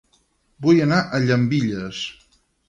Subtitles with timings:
[0.65, 2.01] Vull anar a Llambilles